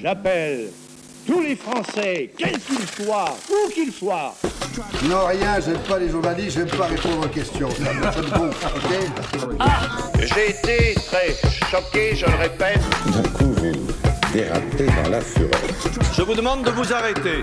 J'appelle 0.00 0.68
tous 1.26 1.40
les 1.40 1.56
Français, 1.56 2.30
quels 2.36 2.58
qu'ils 2.60 3.04
soient, 3.04 3.36
où 3.50 3.70
qu'ils 3.70 3.92
soient. 3.92 4.34
Non, 5.04 5.26
rien, 5.26 5.58
j'aime 5.64 5.78
pas 5.88 5.98
les 5.98 6.10
journalistes, 6.10 6.58
j'aime 6.58 6.68
pas 6.68 6.86
répondre 6.86 7.24
aux 7.24 7.28
questions. 7.28 7.70
Ça 7.70 7.92
me 7.92 8.02
ça 8.02 8.22
me 8.22 8.38
gonfle, 8.38 8.66
ok 8.76 9.56
Ah 9.58 9.80
J'ai 10.20 10.50
été 10.50 10.94
très 10.94 11.34
choqué, 11.70 12.14
je 12.14 12.26
le 12.26 12.36
répète. 12.36 12.80
D'un 13.06 13.28
coup, 13.30 13.52
vous 13.54 13.72
dérapez 14.32 14.86
dans 15.02 15.10
la 15.10 15.20
fureur. 15.20 15.60
Je 16.14 16.22
vous 16.22 16.34
demande 16.34 16.64
de 16.64 16.70
vous 16.70 16.92
arrêter. 16.92 17.42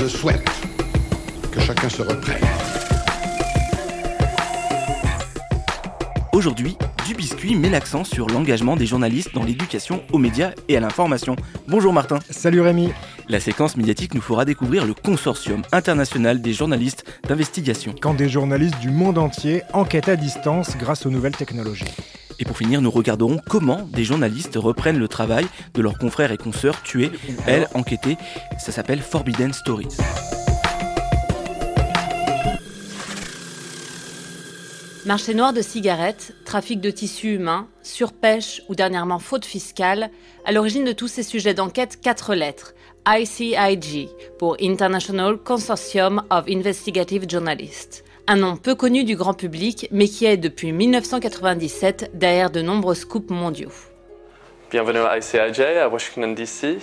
Je 0.00 0.06
souhaite 0.06 0.48
que 1.52 1.60
chacun 1.60 1.88
se 1.88 2.02
reprenne. 2.02 2.44
Aujourd'hui, 6.32 6.76
Du 7.08 7.14
Biscuit 7.14 7.56
met 7.56 7.70
l'accent 7.70 8.04
sur 8.04 8.26
l'engagement 8.26 8.76
des 8.76 8.84
journalistes 8.84 9.32
dans 9.32 9.42
l'éducation 9.42 10.02
aux 10.12 10.18
médias 10.18 10.50
et 10.68 10.76
à 10.76 10.80
l'information. 10.80 11.36
Bonjour 11.66 11.90
Martin. 11.90 12.18
Salut 12.28 12.60
Rémi. 12.60 12.90
La 13.30 13.40
séquence 13.40 13.78
médiatique 13.78 14.12
nous 14.12 14.20
fera 14.20 14.44
découvrir 14.44 14.84
le 14.84 14.92
consortium 14.92 15.62
international 15.72 16.42
des 16.42 16.52
journalistes 16.52 17.06
d'investigation. 17.26 17.94
Quand 17.98 18.12
des 18.12 18.28
journalistes 18.28 18.78
du 18.80 18.90
monde 18.90 19.16
entier 19.16 19.62
enquêtent 19.72 20.10
à 20.10 20.16
distance 20.16 20.76
grâce 20.76 21.06
aux 21.06 21.10
nouvelles 21.10 21.34
technologies. 21.34 21.86
Et 22.40 22.44
pour 22.44 22.58
finir, 22.58 22.82
nous 22.82 22.90
regarderons 22.90 23.40
comment 23.48 23.88
des 23.90 24.04
journalistes 24.04 24.56
reprennent 24.56 24.98
le 24.98 25.08
travail 25.08 25.46
de 25.72 25.80
leurs 25.80 25.96
confrères 25.96 26.30
et 26.30 26.36
consoeurs 26.36 26.82
tués, 26.82 27.10
elles, 27.46 27.68
enquêtées. 27.72 28.18
Ça 28.58 28.70
s'appelle 28.70 29.00
Forbidden 29.00 29.54
Stories. 29.54 29.96
Marché 35.08 35.32
noir 35.32 35.54
de 35.54 35.62
cigarettes, 35.62 36.34
trafic 36.44 36.82
de 36.82 36.90
tissus 36.90 37.36
humains, 37.36 37.66
surpêche 37.82 38.60
ou 38.68 38.74
dernièrement 38.74 39.18
faute 39.18 39.46
fiscale, 39.46 40.10
à 40.44 40.52
l'origine 40.52 40.84
de 40.84 40.92
tous 40.92 41.08
ces 41.08 41.22
sujets 41.22 41.54
d'enquête, 41.54 41.98
quatre 41.98 42.34
lettres. 42.34 42.74
ICIG 43.08 44.10
pour 44.38 44.58
International 44.60 45.38
Consortium 45.38 46.22
of 46.28 46.44
Investigative 46.46 47.24
Journalists. 47.26 48.04
Un 48.26 48.36
nom 48.36 48.58
peu 48.58 48.74
connu 48.74 49.02
du 49.04 49.16
grand 49.16 49.32
public, 49.32 49.88
mais 49.92 50.08
qui 50.08 50.26
est 50.26 50.36
depuis 50.36 50.72
1997 50.72 52.10
derrière 52.12 52.50
de 52.50 52.60
nombreux 52.60 52.94
scoops 52.94 53.30
mondiaux. 53.30 53.72
Bienvenue 54.70 54.98
à 54.98 55.16
ICIJ, 55.16 55.60
à 55.80 55.88
Washington 55.88 56.34
DC. 56.34 56.80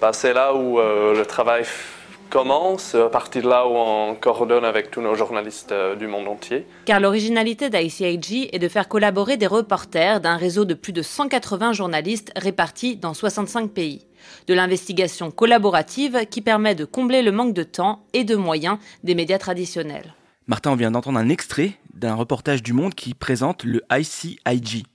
Bah, 0.00 0.14
c'est 0.14 0.32
là 0.32 0.54
où 0.54 0.80
euh, 0.80 1.14
le 1.14 1.26
travail 1.26 1.66
commence, 2.28 2.94
à 2.94 3.08
partir 3.08 3.42
de 3.42 3.48
là 3.48 3.66
où 3.66 3.72
on 3.72 4.14
coordonne 4.14 4.64
avec 4.64 4.90
tous 4.90 5.00
nos 5.00 5.14
journalistes 5.14 5.72
euh, 5.72 5.96
du 5.96 6.06
monde 6.06 6.28
entier. 6.28 6.66
Car 6.84 7.00
l'originalité 7.00 7.70
d'ICIG 7.70 8.50
est 8.52 8.58
de 8.58 8.68
faire 8.68 8.88
collaborer 8.88 9.36
des 9.36 9.46
reporters 9.46 10.20
d'un 10.20 10.36
réseau 10.36 10.64
de 10.64 10.74
plus 10.74 10.92
de 10.92 11.02
180 11.02 11.72
journalistes 11.72 12.32
répartis 12.36 12.96
dans 12.96 13.14
65 13.14 13.70
pays. 13.70 14.06
De 14.46 14.54
l'investigation 14.54 15.30
collaborative 15.30 16.26
qui 16.30 16.42
permet 16.42 16.74
de 16.74 16.84
combler 16.84 17.22
le 17.22 17.32
manque 17.32 17.54
de 17.54 17.62
temps 17.62 18.04
et 18.12 18.24
de 18.24 18.36
moyens 18.36 18.78
des 19.04 19.14
médias 19.14 19.38
traditionnels. 19.38 20.14
Martin, 20.46 20.72
on 20.72 20.76
vient 20.76 20.90
d'entendre 20.90 21.18
un 21.18 21.28
extrait 21.28 21.72
d'un 21.94 22.14
reportage 22.14 22.62
du 22.62 22.72
Monde 22.72 22.94
qui 22.94 23.14
présente 23.14 23.64
le 23.64 23.82
ICIG. 23.92 24.86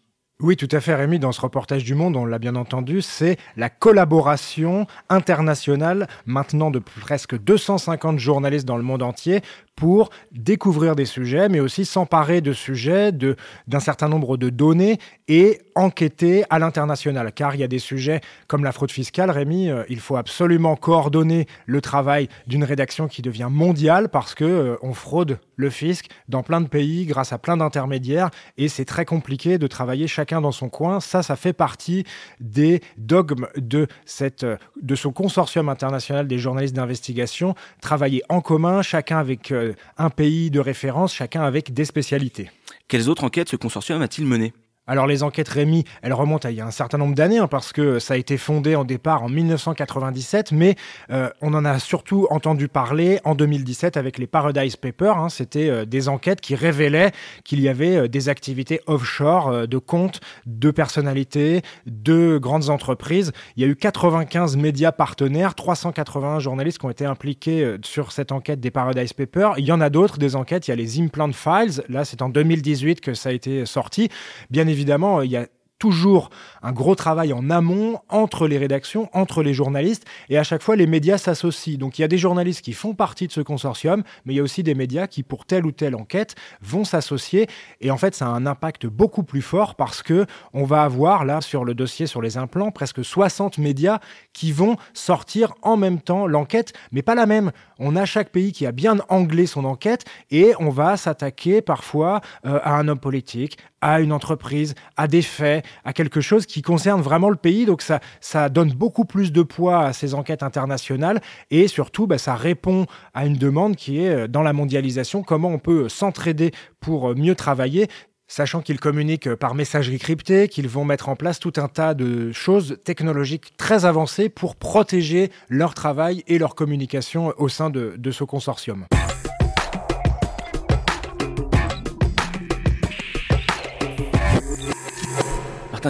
Oui, 0.44 0.58
tout 0.58 0.68
à 0.74 0.82
fait, 0.82 0.94
Rémi. 0.94 1.20
Dans 1.20 1.32
ce 1.32 1.40
reportage 1.40 1.86
du 1.86 1.96
Monde, 1.96 2.18
on 2.18 2.26
l'a 2.26 2.38
bien 2.38 2.58
entendu, 2.58 3.02
c'est 3.02 3.38
la 3.56 3.70
collaboration 3.70 4.88
internationale 5.08 6.10
maintenant 6.26 6.70
de 6.70 6.80
presque 6.80 7.40
250 7.40 8.20
journalistes 8.20 8.66
dans 8.68 8.76
le 8.76 8.84
monde 8.84 9.04
entier 9.04 9.40
pour 9.76 10.10
découvrir 10.32 10.96
des 10.96 11.06
sujets, 11.06 11.50
mais 11.50 11.60
aussi 11.60 11.86
s'emparer 11.86 12.42
de 12.42 12.54
sujets, 12.54 13.12
de, 13.12 13.36
d'un 13.68 13.80
certain 13.80 14.08
nombre 14.08 14.38
de 14.38 14.50
données 14.50 15.00
et 15.28 15.62
enquêter 15.76 16.44
à 16.50 16.60
l'international. 16.60 17.32
Car 17.34 17.56
il 17.56 17.62
y 17.62 17.64
a 17.64 17.68
des 17.68 17.80
sujets 17.80 18.22
comme 18.48 18.64
la 18.64 18.72
fraude 18.72 18.92
fiscale, 18.92 19.32
Rémi, 19.32 19.70
euh, 19.70 19.84
il 19.90 20.00
faut 20.00 20.16
absolument 20.16 20.76
coordonner 20.76 21.48
le 21.66 21.82
travail 21.82 22.30
d'une 22.48 22.64
rédaction 22.64 23.08
qui 23.08 23.22
devient 23.22 23.50
mondiale 23.50 24.10
parce 24.10 24.36
que 24.36 24.46
euh, 24.46 24.76
on 24.82 24.94
fraude 24.94 25.40
le 25.56 25.70
fisc 25.70 26.06
dans 26.28 26.44
plein 26.44 26.62
de 26.62 26.68
pays 26.68 27.06
grâce 27.06 27.34
à 27.34 27.38
plein 27.38 27.58
d'intermédiaires 27.58 28.30
et 28.58 28.68
c'est 28.68 28.86
très 28.86 29.06
compliqué 29.06 29.58
de 29.58 29.68
travailler 29.68 30.08
chacun 30.08 30.42
dans 30.42 30.52
son 30.52 30.70
coin. 30.70 31.00
Ça, 31.00 31.24
ça 31.24 31.36
fait 31.36 31.54
partie 31.54 32.04
des 32.40 32.82
dogmes 32.98 33.48
de 33.58 33.88
cette, 34.06 34.44
euh, 34.44 34.58
de 34.82 34.96
ce 34.96 35.08
consortium 35.08 35.70
international 35.70 36.28
des 36.28 36.38
journalistes 36.38 36.76
d'investigation. 36.76 37.56
Travailler 37.82 38.24
en 38.30 38.42
commun, 38.42 38.82
chacun 38.82 39.18
avec 39.18 39.52
euh, 39.52 39.63
un 39.98 40.10
pays 40.10 40.52
de 40.52 40.60
référence, 40.60 41.14
chacun 41.14 41.44
avec 41.44 41.74
des 41.74 41.86
spécialités. 41.86 42.50
Quelles 42.88 43.10
autres 43.10 43.24
enquêtes 43.24 43.50
ce 43.50 43.56
consortium 43.56 44.02
a-t-il 44.02 44.28
menées? 44.28 44.54
Alors 44.86 45.08
les 45.08 45.24
enquêtes 45.24 45.48
Rémi, 45.48 45.86
elles 46.02 46.12
remontent 46.12 46.46
à 46.46 46.52
il 46.52 46.58
y 46.58 46.62
a 46.62 46.66
un 46.66 46.72
certain 46.72 46.98
nombre 46.98 47.16
d'années 47.16 47.38
hein, 47.38 47.48
parce 47.48 47.72
que 47.72 48.00
ça 48.00 48.16
a 48.16 48.18
été 48.18 48.36
fondé 48.38 48.76
en 48.76 48.84
départ 48.84 49.24
en 49.24 49.30
1997, 49.30 50.52
mais 50.52 50.76
euh, 51.10 51.30
on 51.40 51.54
en 51.54 51.64
a 51.64 51.80
surtout 51.80 52.28
entendu 52.30 52.68
parler 52.68 53.22
en 53.24 53.34
2017 53.34 53.96
avec 53.96 54.18
les 54.18 54.28
Paradise 54.28 54.76
Papers. 54.76 55.18
hein. 55.18 55.30
C'était 55.30 55.70
euh, 55.70 55.86
des 55.86 56.10
enquêtes 56.10 56.42
qui 56.42 56.56
révélaient 56.56 57.14
qu'il 57.46 57.62
y 57.62 57.70
avait 57.70 57.96
euh, 57.96 58.08
des 58.10 58.28
activités 58.28 58.82
offshore 58.86 59.48
euh, 59.48 59.68
de 59.68 59.78
comptes, 59.78 60.20
de 60.46 60.70
personnalités, 60.70 61.62
de 61.86 62.38
grandes 62.38 62.70
entreprises. 62.70 63.32
Il 63.56 63.64
y 63.64 63.66
a 63.66 63.70
eu 63.70 63.78
95 63.78 64.58
médias 64.58 64.92
partenaires, 64.92 65.56
381 65.56 66.40
journalistes 66.40 66.80
qui 66.80 66.86
ont 66.86 66.90
été 66.90 67.06
impliqués 67.06 67.64
euh, 67.64 67.78
sur 67.86 68.12
cette 68.12 68.34
enquête 68.34 68.60
des 68.60 68.70
Paradise 68.70 69.14
Papers. 69.14 69.54
Il 69.58 69.64
y 69.64 69.72
en 69.72 69.80
a 69.80 69.90
d'autres, 69.90 70.18
des 70.18 70.36
enquêtes. 70.36 70.68
Il 70.68 70.72
y 70.72 70.74
a 70.74 70.76
les 70.76 71.00
Implant 71.00 71.32
Files. 71.32 71.86
Là, 71.88 72.04
c'est 72.04 72.22
en 72.22 72.28
2018 72.28 73.00
que 73.00 73.14
ça 73.14 73.30
a 73.30 73.32
été 73.32 73.66
sorti. 73.66 74.10
Bien 74.50 74.68
évidemment, 74.74 75.22
il 75.22 75.32
y 75.32 75.38
a 75.38 75.48
toujours 75.84 76.30
un 76.62 76.72
gros 76.72 76.96
travail 76.96 77.34
en 77.34 77.50
amont 77.50 78.00
entre 78.08 78.48
les 78.48 78.58
rédactions, 78.58 79.10
entre 79.12 79.44
les 79.44 79.54
journalistes, 79.54 80.06
et 80.30 80.38
à 80.38 80.44
chaque 80.44 80.62
fois 80.62 80.78
les 80.78 80.88
médias 80.88 81.18
s'associent. 81.18 81.78
Donc 81.78 82.00
il 82.00 82.04
y 82.04 82.06
a 82.06 82.08
des 82.08 82.18
journalistes 82.18 82.62
qui 82.62 82.72
font 82.72 82.94
partie 82.94 83.28
de 83.28 83.34
ce 83.34 83.42
consortium, 83.42 84.02
mais 84.24 84.34
il 84.34 84.38
y 84.38 84.40
a 84.40 84.44
aussi 84.44 84.64
des 84.64 84.76
médias 84.76 85.08
qui, 85.08 85.24
pour 85.24 85.44
telle 85.44 85.66
ou 85.66 85.74
telle 85.74 85.96
enquête, 85.96 86.36
vont 86.62 86.86
s'associer. 86.86 87.48
Et 87.82 87.92
en 87.92 87.98
fait, 87.98 88.16
ça 88.16 88.28
a 88.28 88.30
un 88.30 88.46
impact 88.46 88.86
beaucoup 88.86 89.24
plus 89.24 89.42
fort 89.42 89.76
parce 89.76 90.02
que 90.02 90.26
on 90.54 90.64
va 90.64 90.84
avoir 90.84 91.26
là 91.26 91.42
sur 91.42 91.66
le 91.66 91.74
dossier 91.74 92.08
sur 92.08 92.22
les 92.22 92.38
implants 92.38 92.72
presque 92.72 93.04
60 93.04 93.58
médias 93.58 94.00
qui 94.32 94.54
vont 94.54 94.78
sortir 94.94 95.54
en 95.64 95.76
même 95.76 96.00
temps 96.00 96.28
l'enquête, 96.28 96.72
mais 96.94 97.02
pas 97.02 97.16
la 97.16 97.26
même. 97.26 97.52
On 97.78 97.98
a 97.98 98.06
chaque 98.06 98.30
pays 98.30 98.54
qui 98.54 98.66
a 98.66 98.72
bien 98.72 99.00
anglais 99.10 99.48
son 99.48 99.66
enquête 99.66 100.06
et 100.32 100.54
on 100.60 100.70
va 100.70 100.96
s'attaquer 100.96 101.62
parfois 101.62 102.22
euh, 102.46 102.62
à 102.64 102.78
un 102.78 102.88
homme 102.88 103.00
politique, 103.00 103.58
à 103.84 104.00
une 104.00 104.14
entreprise, 104.14 104.76
à 104.96 105.08
des 105.08 105.22
faits, 105.22 105.66
à 105.84 105.92
quelque 105.92 106.22
chose 106.22 106.46
qui 106.46 106.62
concerne 106.62 107.02
vraiment 107.02 107.30
le 107.30 107.36
pays. 107.36 107.66
Donc 107.66 107.82
ça, 107.82 108.00
ça 108.22 108.48
donne 108.48 108.72
beaucoup 108.72 109.04
plus 109.04 109.34
de 109.34 109.42
poids 109.42 109.84
à 109.84 109.94
ces 109.94 110.14
enquêtes 110.14 110.42
internationales 110.42 111.22
et 111.52 111.68
surtout, 111.68 112.08
bah, 112.08 112.18
ça 112.18 112.36
répond 112.36 112.86
à 113.14 113.26
une 113.26 113.36
demande 113.36 113.76
qui 113.76 114.00
est 114.00 114.10
euh, 114.10 114.28
dans 114.28 114.42
la 114.42 114.54
mondialisation, 114.54 115.22
comment 115.22 115.50
on 115.50 115.60
peut 115.60 115.90
s'entraider 115.90 116.52
pour 116.80 117.10
euh, 117.10 117.16
mieux 117.16 117.36
travailler 117.36 117.90
sachant 118.26 118.62
qu'ils 118.62 118.80
communiquent 118.80 119.36
par 119.36 119.54
messagerie 119.54 120.00
cryptée, 120.00 120.48
qu'ils 120.48 120.70
vont 120.70 120.86
mettre 120.86 121.10
en 121.10 121.18
place 121.18 121.40
tout 121.40 121.54
un 121.58 121.68
tas 121.68 121.94
de 121.94 122.32
choses 122.32 122.78
technologiques 122.86 123.56
très 123.58 123.84
avancées 123.84 124.30
pour 124.30 124.56
protéger 124.56 125.30
leur 125.50 125.74
travail 125.74 126.24
et 126.28 126.40
leur 126.40 126.56
communication 126.56 127.34
au 127.38 127.50
sein 127.50 127.70
de, 127.70 127.94
de 127.98 128.12
ce 128.12 128.24
consortium. 128.24 128.86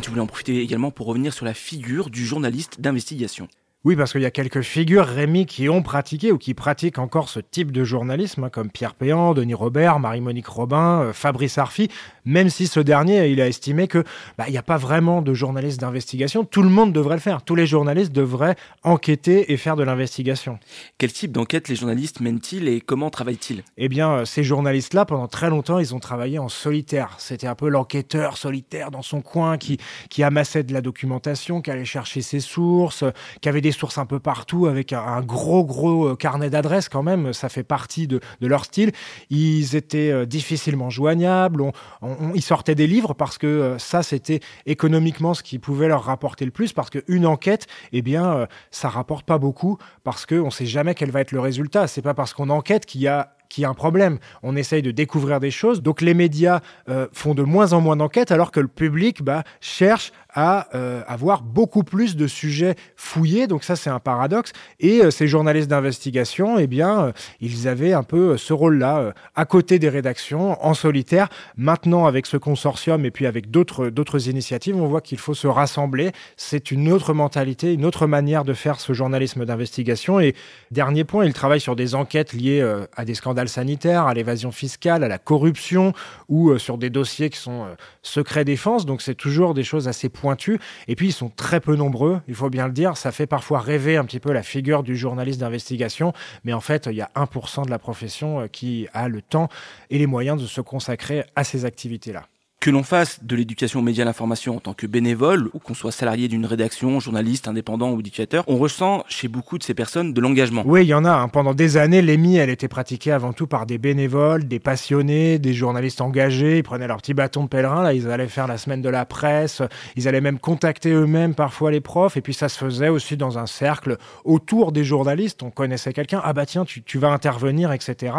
Tu 0.02 0.10
voulais 0.10 0.22
en 0.22 0.28
profiter 0.28 0.60
également 0.60 0.92
pour 0.92 1.06
revenir 1.06 1.34
sur 1.34 1.46
la 1.46 1.54
figure 1.54 2.10
du 2.10 2.26
journaliste 2.26 2.82
d'investigation. 2.82 3.48
Oui, 3.86 3.98
parce 3.98 4.14
qu'il 4.14 4.22
y 4.22 4.26
a 4.26 4.32
quelques 4.32 4.62
figures, 4.62 5.06
Rémi, 5.06 5.46
qui 5.46 5.68
ont 5.68 5.82
pratiqué 5.82 6.32
ou 6.32 6.38
qui 6.38 6.54
pratiquent 6.54 7.00
encore 7.00 7.28
ce 7.28 7.42
type 7.42 7.70
de 7.70 7.84
journalisme, 7.84 8.46
hein, 8.46 8.50
comme 8.50 8.70
Pierre 8.70 8.96
Péan, 8.96 9.34
Denis 9.34 9.56
Robert, 9.56 10.00
Marie-Monique 10.00 10.48
Robin, 10.48 11.02
euh, 11.02 11.12
Fabrice 11.12 11.58
Arfi, 11.58 11.90
même 12.24 12.50
si 12.50 12.68
ce 12.68 12.80
dernier, 12.80 13.28
il 13.28 13.42
a 13.42 13.48
estimé 13.50 13.90
que 13.90 14.06
bah, 14.38 14.46
il 14.48 14.52
n'y 14.52 14.58
a 14.58 14.64
pas 14.64 14.78
vraiment 14.78 15.22
de 15.22 15.34
journaliste 15.34 15.82
d'investigation. 15.82 16.46
Tout 16.46 16.62
le 16.62 16.70
monde 16.70 16.94
devrait 16.94 17.16
le 17.16 17.20
faire. 17.20 17.42
Tous 17.42 17.56
les 17.56 17.68
journalistes 17.68 18.14
devraient 18.14 18.56
enquêter 18.84 19.52
et 19.52 19.58
faire 19.58 19.76
de 19.76 19.84
l'investigation. 19.84 20.60
Quel 20.98 21.12
type 21.12 21.34
d'enquête 21.34 21.68
les 21.68 21.76
journalistes 21.76 22.22
mènent-ils 22.22 22.70
et 22.70 22.80
comment 22.80 23.10
travaillent-ils? 23.10 23.64
Eh 23.76 23.90
bien, 23.90 24.12
euh, 24.12 24.24
ces 24.24 24.46
journalistes-là, 24.46 25.04
pendant 25.04 25.28
très 25.28 25.50
longtemps, 25.50 25.80
ils 25.80 25.94
ont 25.94 26.00
travaillé 26.00 26.40
en 26.40 26.48
solitaire. 26.48 27.16
C'était 27.18 27.48
un 27.48 27.56
peu 27.56 27.68
l'enquêteur 27.68 28.38
solitaire 28.38 28.92
dans 28.92 29.02
son 29.02 29.20
coin 29.20 29.58
qui, 29.58 29.78
qui 30.10 30.24
amassait 30.24 30.64
de 30.64 30.72
la 30.72 30.80
documentation, 30.80 31.62
qui 31.62 31.70
allait 31.70 31.84
chercher 31.84 32.22
ses 32.22 32.40
sources, 32.40 33.04
euh, 33.04 33.12
qui 33.42 33.50
avait 33.50 33.60
des 33.60 33.73
sources 33.74 33.98
un 33.98 34.06
peu 34.06 34.20
partout 34.20 34.68
avec 34.68 34.94
un, 34.94 35.22
gros, 35.22 35.66
gros 35.66 36.08
euh, 36.08 36.16
carnet 36.16 36.50
d'adresses 36.50 36.90
quand 36.90 37.04
même. 37.04 37.34
Ça 37.34 37.50
fait 37.50 37.64
partie 37.64 38.08
de, 38.08 38.20
leur 38.42 38.66
style. 38.66 38.92
Ils 39.30 39.76
étaient 39.76 40.12
euh, 40.12 40.26
difficilement 40.26 40.90
joignables. 40.90 41.62
On, 42.02 42.34
ils 42.34 42.42
sortaient 42.42 42.76
des 42.76 42.88
livres 42.88 43.14
parce 43.14 43.38
que 43.38 43.48
euh, 43.48 43.80
ça, 43.80 44.04
c'était 44.04 44.40
économiquement 44.66 45.34
ce 45.34 45.44
qui 45.44 45.60
pouvait 45.60 45.88
leur 45.88 46.04
rapporter 46.04 46.46
le 46.46 46.52
plus 46.52 46.74
parce 46.74 46.90
qu'une 46.90 47.26
enquête, 47.26 47.68
eh 47.92 48.02
bien, 48.02 48.48
ça 48.72 48.90
rapporte 48.90 49.26
pas 49.26 49.38
beaucoup 49.38 49.78
parce 50.04 50.26
qu'on 50.26 50.46
ne 50.46 50.50
sait 50.50 50.66
jamais 50.66 50.96
quel 50.96 51.12
va 51.12 51.22
être 51.22 51.32
le 51.32 51.40
résultat. 51.40 51.88
C'est 51.88 52.02
pas 52.02 52.14
parce 52.14 52.34
qu'on 52.34 52.50
enquête 52.50 52.86
qu'il 52.86 53.02
y 53.02 53.08
a 53.08 53.36
qu'il 53.50 53.62
y 53.62 53.66
a 53.66 53.70
un 53.70 53.74
problème. 53.74 54.18
On 54.42 54.56
essaye 54.56 54.82
de 54.82 54.92
découvrir 54.92 55.40
des 55.40 55.52
choses. 55.52 55.82
Donc 55.82 56.02
les 56.02 56.14
médias 56.14 56.62
euh, 56.90 57.08
font 57.14 57.36
de 57.36 57.44
moins 57.44 57.74
en 57.74 57.82
moins 57.82 57.96
d'enquêtes 57.96 58.32
alors 58.32 58.52
que 58.52 58.60
le 58.60 58.68
public 58.68 59.22
bah, 59.22 59.44
cherche 59.62 60.12
à 60.36 60.68
euh, 60.76 61.04
avoir 61.08 61.44
beaucoup 61.44 61.84
plus 61.84 62.16
de 62.16 62.26
sujets 62.26 62.76
fouillés. 62.96 63.46
Donc 63.46 63.64
ça, 63.64 63.76
c'est 63.76 63.92
un 63.92 64.00
paradoxe. 64.00 64.52
Et 64.80 65.02
euh, 65.04 65.12
ces 65.12 65.28
journalistes 65.28 65.70
d'investigation, 65.70 66.58
eh 66.58 66.66
bien, 66.66 67.14
ils 67.40 67.68
avaient 67.68 67.94
un 67.94 68.02
peu 68.02 68.38
ce 68.38 68.54
rôle-là 68.54 69.14
à 69.36 69.46
côté 69.46 69.78
des 69.78 69.90
rédactions, 69.90 70.64
en 70.66 70.74
solitaire. 70.74 71.30
Maintenant, 71.56 72.06
avec 72.08 72.26
ce 72.26 72.38
consortium 72.38 73.06
et 73.06 73.12
puis 73.12 73.28
avec 73.28 73.52
d'autres 73.52 74.30
initiatives, 74.30 74.76
on 74.76 74.88
voit 74.88 75.02
qu'il 75.02 75.20
faut 75.20 75.36
se 75.36 75.48
rassembler. 75.48 76.12
C'est 76.38 76.72
une 76.72 76.92
autre 76.92 77.14
mentalité, 77.14 77.74
une 77.74 77.86
autre 77.86 78.08
manière 78.08 78.44
de 78.44 78.54
faire 78.54 78.80
ce 78.80 78.94
journalisme 78.94 79.46
d'investigation. 79.46 80.20
Et 80.20 80.34
dernier 80.72 81.04
point, 81.04 81.26
ils 81.26 81.34
travaillent 81.34 81.62
sur 81.62 81.76
des 81.76 81.94
enquêtes 81.94 82.34
liées 82.34 82.64
à 82.96 83.06
des 83.06 83.14
scandales 83.14 83.33
à 83.38 84.14
l'évasion 84.14 84.52
fiscale, 84.52 85.04
à 85.04 85.08
la 85.08 85.18
corruption 85.18 85.94
ou 86.30 86.50
euh, 86.50 86.58
sur 86.58 86.78
des 86.78 86.90
dossiers 86.90 87.30
qui 87.30 87.38
sont 87.38 87.64
euh, 87.64 87.76
secret 88.02 88.46
défense. 88.46 88.86
Donc 88.86 89.02
c'est 89.02 89.16
toujours 89.16 89.54
des 89.54 89.64
choses 89.64 89.88
assez 89.88 90.10
pointues. 90.10 90.60
Et 90.88 90.96
puis 90.96 91.08
ils 91.08 91.14
sont 91.14 91.30
très 91.30 91.60
peu 91.60 91.76
nombreux, 91.76 92.22
il 92.28 92.36
faut 92.36 92.50
bien 92.50 92.68
le 92.68 92.74
dire. 92.74 92.98
Ça 92.98 93.12
fait 93.12 93.28
parfois 93.28 93.60
rêver 93.60 93.98
un 93.98 94.06
petit 94.06 94.20
peu 94.20 94.32
la 94.32 94.44
figure 94.44 94.84
du 94.84 94.96
journaliste 94.96 95.40
d'investigation. 95.40 96.14
Mais 96.44 96.54
en 96.54 96.62
fait, 96.62 96.88
il 96.90 96.96
y 96.96 97.02
a 97.02 97.12
1% 97.16 97.66
de 97.66 97.70
la 97.70 97.80
profession 97.80 98.42
euh, 98.42 98.48
qui 98.48 98.88
a 98.94 99.08
le 99.08 99.22
temps 99.22 99.50
et 99.90 99.98
les 99.98 100.08
moyens 100.08 100.42
de 100.42 100.48
se 100.48 100.62
consacrer 100.62 101.26
à 101.36 101.44
ces 101.44 101.66
activités-là. 101.66 102.28
Que 102.64 102.70
l'on 102.70 102.84
fasse 102.84 103.22
de 103.22 103.36
l'éducation 103.36 103.82
aux 103.82 103.84
médias 103.84 104.04
à 104.04 104.06
l'information 104.06 104.56
en 104.56 104.62
tant 104.62 104.74
que 104.74 104.88
bénévole, 104.88 105.50
ou 105.54 105.60
qu'on 105.60 105.74
soit 105.74 105.92
salarié 105.92 106.30
d'une 106.30 106.46
rédaction, 106.46 107.02
journaliste, 107.02 107.50
indépendant 107.50 107.92
ou 107.92 108.00
éducateur, 108.00 108.46
on 108.48 108.56
ressent 108.56 109.04
chez 109.10 109.28
beaucoup 109.28 109.58
de 109.58 109.64
ces 109.64 109.74
personnes 109.74 110.14
de 110.14 110.22
l'engagement. 110.22 110.64
Oui, 110.66 110.86
il 110.86 110.88
y 110.88 110.94
en 110.94 111.04
a. 111.04 111.12
Hein. 111.12 111.28
Pendant 111.28 111.54
des 111.54 111.76
années, 111.76 112.02
l'émi, 112.02 112.38
elle 112.38 112.50
était 112.50 112.70
pratiquée 112.70 113.12
avant 113.12 113.34
tout 113.34 113.48
par 113.48 113.66
des 113.66 113.78
bénévoles, 113.78 114.46
des 114.48 114.60
passionnés, 114.60 115.40
des 115.40 115.54
journalistes 115.54 116.00
engagés. 116.00 116.60
Ils 116.60 116.64
prenaient 116.64 116.88
leur 116.88 117.00
petit 117.02 117.14
bâton 117.14 117.44
de 117.44 117.50
pèlerin, 117.50 117.84
là, 117.84 117.94
ils 117.94 118.08
allaient 118.10 118.30
faire 118.30 118.48
la 118.48 118.58
semaine 118.58 118.82
de 118.82 118.88
la 118.88 119.04
presse, 119.04 119.62
ils 119.98 120.08
allaient 120.08 120.22
même 120.22 120.40
contacter 120.40 120.92
eux-mêmes 120.92 121.36
parfois 121.36 121.70
les 121.70 121.82
profs, 121.82 122.16
et 122.16 122.22
puis 122.22 122.34
ça 122.34 122.48
se 122.48 122.58
faisait 122.58 122.88
aussi 122.88 123.18
dans 123.18 123.38
un 123.38 123.46
cercle 123.46 123.98
autour 124.24 124.72
des 124.72 124.86
journalistes. 124.86 125.44
On 125.44 125.52
connaissait 125.52 125.92
quelqu'un, 125.92 126.22
ah 126.24 126.32
bah 126.32 126.46
tiens, 126.46 126.64
tu, 126.64 126.82
tu 126.82 126.98
vas 126.98 127.10
intervenir, 127.10 127.74
etc. 127.74 128.14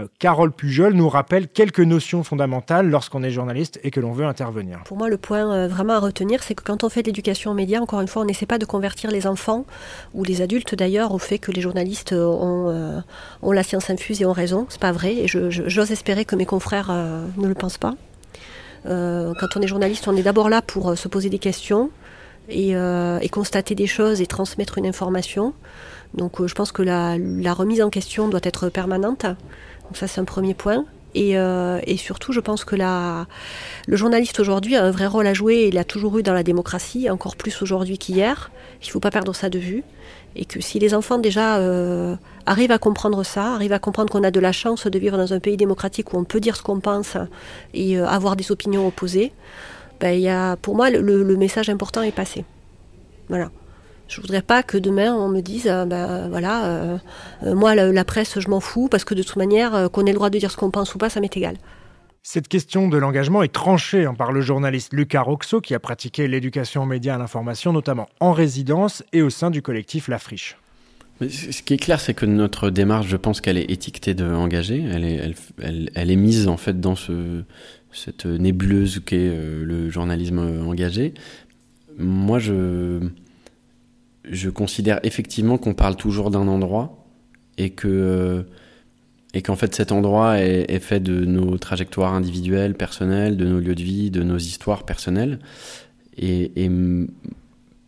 Euh, 0.00 0.06
Carole 0.18 0.52
Pujol 0.52 0.92
nous 0.92 1.08
rappelle 1.08 1.48
quelques 1.48 1.80
notions 1.80 2.22
fondamentales 2.22 2.90
lorsqu'on 2.90 3.22
est 3.22 3.30
journaliste 3.30 3.80
et 3.86 3.92
que 3.92 4.00
l'on 4.00 4.10
veut 4.10 4.26
intervenir. 4.26 4.82
Pour 4.84 4.96
moi, 4.96 5.08
le 5.08 5.16
point 5.16 5.48
euh, 5.48 5.68
vraiment 5.68 5.92
à 5.92 6.00
retenir, 6.00 6.42
c'est 6.42 6.56
que 6.56 6.64
quand 6.64 6.82
on 6.82 6.88
fait 6.88 7.02
de 7.02 7.06
l'éducation 7.06 7.52
aux 7.52 7.54
médias, 7.54 7.80
encore 7.80 8.00
une 8.00 8.08
fois, 8.08 8.22
on 8.22 8.24
n'essaie 8.24 8.44
pas 8.44 8.58
de 8.58 8.64
convertir 8.64 9.12
les 9.12 9.28
enfants 9.28 9.64
ou 10.12 10.24
les 10.24 10.42
adultes 10.42 10.74
d'ailleurs 10.74 11.14
au 11.14 11.18
fait 11.18 11.38
que 11.38 11.52
les 11.52 11.60
journalistes 11.60 12.12
euh, 12.12 12.26
ont, 12.26 12.68
euh, 12.68 12.98
ont 13.42 13.52
la 13.52 13.62
science 13.62 13.88
infuse 13.88 14.20
et 14.20 14.26
ont 14.26 14.32
raison. 14.32 14.66
C'est 14.70 14.80
pas 14.80 14.90
vrai. 14.90 15.14
Et 15.14 15.28
j'ose 15.28 15.92
espérer 15.92 16.24
que 16.24 16.34
mes 16.34 16.46
confrères 16.46 16.90
ne 16.90 17.46
le 17.46 17.54
pensent 17.54 17.78
pas. 17.78 17.94
quand 18.84 19.56
on 19.56 19.62
est 19.62 19.68
journaliste, 19.68 20.08
on 20.08 20.16
est 20.16 20.24
d'abord 20.24 20.48
là 20.48 20.62
pour 20.62 20.98
se 20.98 21.06
poser 21.06 21.30
des 21.30 21.38
questions 21.38 21.90
et, 22.48 22.70
et, 22.72 23.28
constater 23.28 23.74
des 23.76 23.86
choses 23.86 24.20
et 24.20 24.26
transmettre 24.26 24.78
une 24.78 24.86
information. 24.86 25.52
Donc 26.14 26.44
je 26.44 26.54
pense 26.54 26.72
que 26.72 26.82
la, 26.82 27.18
la 27.18 27.52
remise 27.54 27.82
en 27.82 27.90
question 27.90 28.28
doit 28.28 28.40
être 28.42 28.68
permanente. 28.68 29.24
Donc 29.24 29.96
ça, 29.96 30.08
c'est 30.08 30.20
un 30.20 30.24
premier 30.24 30.54
point. 30.54 30.84
Euh, 31.16 31.80
et, 31.86 31.96
surtout, 31.96 32.32
je 32.32 32.40
pense 32.40 32.64
que 32.64 32.76
le 32.76 33.96
journaliste 33.96 34.40
aujourd'hui 34.40 34.76
a 34.76 34.84
un 34.84 34.90
vrai 34.90 35.06
rôle 35.06 35.26
à 35.26 35.34
jouer. 35.34 35.68
Il 35.68 35.78
a 35.78 35.84
toujours 35.84 36.18
eu 36.18 36.22
dans 36.22 36.34
la 36.34 36.42
démocratie, 36.42 37.08
encore 37.10 37.36
plus 37.36 37.62
aujourd'hui 37.62 37.98
qu'hier. 37.98 38.50
Il 38.82 38.86
ne 38.86 38.90
faut 38.90 39.00
pas 39.00 39.10
perdre 39.10 39.34
ça 39.34 39.48
de 39.48 39.58
vue. 39.58 39.82
Et 40.34 40.44
que 40.44 40.60
si 40.60 40.78
les 40.78 40.92
enfants 40.94 41.18
déjà 41.18 41.56
euh, 41.56 42.14
arrivent 42.44 42.72
à 42.72 42.78
comprendre 42.78 43.24
ça, 43.24 43.54
arrivent 43.54 43.72
à 43.72 43.78
comprendre 43.78 44.12
qu'on 44.12 44.22
a 44.22 44.30
de 44.30 44.40
la 44.40 44.52
chance 44.52 44.86
de 44.86 44.98
vivre 44.98 45.16
dans 45.16 45.32
un 45.32 45.40
pays 45.40 45.56
démocratique 45.56 46.12
où 46.12 46.18
on 46.18 46.24
peut 46.24 46.40
dire 46.40 46.56
ce 46.56 46.62
qu'on 46.62 46.80
pense 46.80 47.16
et 47.72 47.98
euh, 47.98 48.06
avoir 48.06 48.36
des 48.36 48.52
opinions 48.52 48.86
opposées, 48.86 49.32
ben, 49.98 50.10
y 50.10 50.28
a, 50.28 50.56
pour 50.56 50.76
moi, 50.76 50.90
le 50.90 51.36
message 51.36 51.70
important 51.70 52.02
est 52.02 52.12
passé. 52.12 52.44
Voilà. 53.28 53.50
Je 54.08 54.20
voudrais 54.20 54.42
pas 54.42 54.62
que 54.62 54.78
demain 54.78 55.12
on 55.14 55.28
me 55.28 55.40
dise, 55.40 55.66
euh, 55.66 55.84
ben 55.84 56.28
voilà, 56.28 56.66
euh, 56.66 56.98
euh, 57.42 57.54
moi 57.54 57.74
la, 57.74 58.04
presse 58.04 58.38
je 58.38 58.48
m'en 58.48 58.60
fous 58.60 58.88
parce 58.88 59.04
que 59.04 59.14
de 59.14 59.22
toute 59.22 59.36
manière 59.36 59.90
qu'on 59.90 60.06
ait 60.06 60.10
le 60.10 60.16
droit 60.16 60.30
de 60.30 60.38
dire 60.38 60.50
ce 60.50 60.56
qu'on 60.56 60.70
pense 60.70 60.94
ou 60.94 60.98
pas, 60.98 61.10
ça 61.10 61.20
m'est 61.20 61.36
égal. 61.36 61.56
Cette 62.22 62.48
question 62.48 62.88
de 62.88 62.96
l'engagement 62.96 63.42
est 63.42 63.52
tranchée 63.52 64.04
hein, 64.04 64.14
par 64.14 64.32
le 64.32 64.40
journaliste 64.40 64.92
Lucas 64.92 65.22
Roxo 65.22 65.60
qui 65.60 65.74
a 65.74 65.80
pratiqué 65.80 66.28
l'éducation 66.28 66.82
aux 66.82 66.86
médias 66.86 67.12
et 67.12 67.16
à 67.16 67.18
l'information, 67.18 67.72
notamment 67.72 68.08
en 68.20 68.32
résidence 68.32 69.04
et 69.12 69.22
au 69.22 69.30
sein 69.30 69.50
du 69.50 69.62
collectif 69.62 70.08
La 70.08 70.18
Friche. 70.18 70.56
ce 71.20 71.62
qui 71.62 71.74
est 71.74 71.78
clair, 71.78 72.00
c'est 72.00 72.14
que 72.14 72.26
notre 72.26 72.70
démarche, 72.70 73.06
je 73.06 73.16
pense 73.16 73.40
qu'elle 73.40 73.58
est 73.58 73.70
étiquetée 73.70 74.14
de 74.14 74.24
engagée. 74.24 74.84
Elle 74.92 75.04
est, 75.04 75.34
elle, 75.62 75.90
elle, 75.94 76.10
est 76.10 76.16
mise 76.16 76.48
en 76.48 76.56
fait 76.56 76.80
dans 76.80 76.96
ce, 76.96 77.42
cette 77.92 78.26
nébuleuse 78.26 79.02
qu'est 79.04 79.32
le 79.62 79.90
journalisme 79.90 80.64
engagé. 80.66 81.14
Moi, 81.98 82.40
je 82.40 83.00
je 84.30 84.50
considère 84.50 85.00
effectivement 85.02 85.58
qu'on 85.58 85.74
parle 85.74 85.96
toujours 85.96 86.30
d'un 86.30 86.48
endroit 86.48 87.06
et 87.58 87.70
que 87.70 87.88
euh, 87.88 88.42
et 89.34 89.42
qu'en 89.42 89.56
fait 89.56 89.74
cet 89.74 89.92
endroit 89.92 90.38
est, 90.40 90.78
fait 90.78 91.00
de 91.00 91.24
nos 91.24 91.58
trajectoires 91.58 92.14
individuelles, 92.14 92.74
personnelles, 92.74 93.36
de 93.36 93.46
nos 93.46 93.60
lieux 93.60 93.74
de 93.74 93.82
vie, 93.82 94.10
de 94.10 94.22
nos 94.22 94.38
histoires 94.38 94.84
personnelles. 94.84 95.40
Et, 96.16 96.70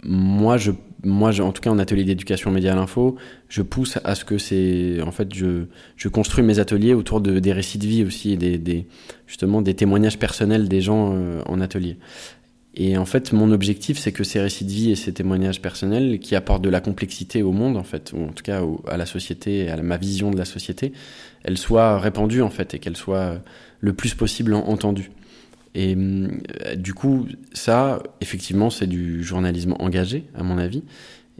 moi, 0.05 0.59
je, 0.59 0.71
moi, 1.03 1.39
en 1.41 1.53
tout 1.53 1.61
cas 1.61 1.71
en 1.71 1.79
atelier 1.79 2.05
d'éducation 2.05 2.51
média 2.53 2.73
à 2.73 2.77
l'info, 2.77 3.17
je 3.49 3.63
pousse 3.63 3.99
à 4.05 4.15
ce 4.15 4.25
que 4.25 4.39
c'est, 4.39 5.01
en 5.03 5.11
fait, 5.11 5.35
je, 5.35 5.65
je 5.97 6.09
construis 6.09 6.45
mes 6.45 6.61
ateliers 6.61 6.95
autour 6.95 7.21
de, 7.21 7.41
des 7.41 7.53
récits 7.53 7.79
de 7.79 7.87
vie 7.87 8.05
aussi, 8.05 8.37
des, 8.37 8.59
des 8.59 8.87
justement 9.27 9.61
des 9.61 9.75
témoignages 9.75 10.19
personnels 10.19 10.69
des 10.69 10.81
gens 10.81 11.15
euh, 11.15 11.43
en 11.47 11.61
atelier. 11.61 11.97
Et 12.81 12.97
en 12.97 13.05
fait, 13.05 13.33
mon 13.33 13.51
objectif, 13.51 13.99
c'est 13.99 14.13
que 14.13 14.23
ces 14.23 14.39
récits 14.39 14.65
de 14.65 14.71
vie 14.71 14.93
et 14.93 14.95
ces 14.95 15.13
témoignages 15.13 15.61
personnels 15.61 16.21
qui 16.21 16.37
apportent 16.37 16.63
de 16.63 16.69
la 16.69 16.81
complexité 16.81 17.43
au 17.43 17.51
monde, 17.51 17.77
en 17.77 17.83
fait, 17.83 18.13
ou 18.15 18.23
en 18.23 18.33
tout 18.33 18.45
cas 18.45 18.63
à 18.87 18.97
la 18.97 19.05
société, 19.05 19.69
à 19.69 19.77
ma 19.83 19.97
vision 19.97 20.31
de 20.31 20.39
la 20.39 20.45
société, 20.45 20.93
elles 21.43 21.59
soient 21.59 21.99
répandues, 21.99 22.41
en 22.41 22.51
fait, 22.51 22.75
et 22.75 22.79
qu'elles 22.79 22.97
soient 22.97 23.41
le 23.81 23.93
plus 23.95 24.15
possible 24.15 24.55
entendues. 24.55 25.11
Et 25.75 25.97
euh, 25.97 26.29
du 26.77 26.95
coup, 26.95 27.27
ça, 27.53 28.01
effectivement, 28.21 28.71
c'est 28.71 28.87
du 28.87 29.25
journalisme 29.25 29.75
engagé, 29.81 30.27
à 30.37 30.45
mon 30.45 30.57
avis. 30.57 30.85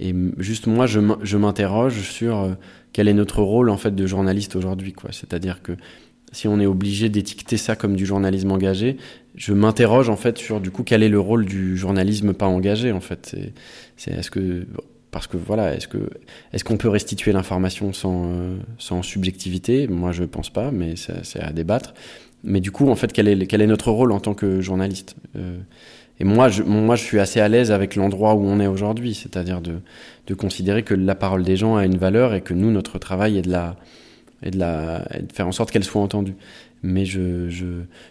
Et 0.01 0.13
juste 0.39 0.67
moi, 0.67 0.87
je 0.87 1.37
m'interroge 1.37 2.01
sur 2.01 2.39
euh, 2.39 2.55
quel 2.93 3.07
est 3.07 3.15
notre 3.15 3.43
rôle, 3.43 3.71
en 3.71 3.77
fait, 3.77 3.95
de 3.95 4.07
journaliste 4.09 4.57
aujourd'hui. 4.57 4.93
C'est-à-dire 5.13 5.63
que 5.63 5.77
si 6.33 6.49
on 6.49 6.61
est 6.61 6.67
obligé 6.67 7.09
d'étiqueter 7.09 7.57
ça 7.57 7.77
comme 7.77 7.97
du 7.97 8.07
journalisme 8.07 8.51
engagé, 8.51 8.97
je 9.35 9.53
m'interroge 9.53 10.09
en 10.11 10.17
fait 10.17 10.39
sur 10.39 10.61
du 10.61 10.71
coup 10.71 10.83
quel 10.83 11.03
est 11.03 11.09
le 11.09 11.21
rôle 11.21 11.47
du 11.47 11.77
journalisme 11.77 12.33
pas 12.35 12.47
engagé 12.47 12.93
en 12.93 13.01
fait. 13.01 13.37
Est-ce 14.07 14.31
que 14.31 14.67
parce 15.11 15.27
que 15.27 15.37
voilà, 15.37 15.75
est-ce 15.75 15.89
que 15.89 16.11
est-ce 16.53 16.65
qu'on 16.65 16.77
peut 16.77 16.89
restituer 16.89 17.33
l'information 17.33 17.93
sans 17.93 18.31
euh, 18.31 18.57
sans 18.79 19.03
subjectivité? 19.03 19.89
Moi, 19.89 20.13
je 20.13 20.25
pense 20.25 20.51
pas, 20.51 20.71
mais 20.71 20.95
c'est 20.97 21.41
à 21.41 21.53
débattre. 21.53 21.95
Mais 22.45 22.61
du 22.61 22.71
coup, 22.71 22.89
en 22.89 22.95
fait, 22.95 23.13
quel 23.13 23.29
est 23.29 23.47
quel 23.47 23.63
est 23.63 23.67
notre 23.67 23.91
rôle 23.91 24.13
en 24.13 24.21
tant 24.21 24.35
que 24.35 24.61
journaliste? 24.61 25.17
Euh, 25.37 25.59
Et 26.21 26.25
moi, 26.25 26.49
je 26.49 26.63
moi, 26.63 26.97
je 26.97 27.05
suis 27.05 27.21
assez 27.21 27.41
à 27.41 27.49
l'aise 27.49 27.71
avec 27.71 27.97
l'endroit 27.97 28.35
où 28.35 28.45
on 28.45 28.61
est 28.61 28.67
aujourd'hui, 28.67 29.15
c'est-à-dire 29.15 29.61
de 29.61 29.81
de 30.27 30.35
considérer 30.35 30.83
que 30.83 30.95
la 30.95 31.15
parole 31.15 31.43
des 31.45 31.57
gens 31.57 31.77
a 31.77 31.85
une 31.87 31.97
valeur 31.97 32.35
et 32.35 32.41
que 32.43 32.55
nous, 32.55 32.71
notre 32.71 32.99
travail 32.99 33.39
est 33.39 33.43
de 33.43 33.51
la 33.51 33.77
et 34.43 34.51
de, 34.51 34.59
la, 34.59 35.01
de 35.21 35.33
faire 35.33 35.47
en 35.47 35.53
sorte 35.53 35.71
qu'elle 35.71 35.85
soit 35.85 36.01
entendue. 36.01 36.35
Mais 36.83 37.05
je, 37.05 37.49
je, 37.49 37.67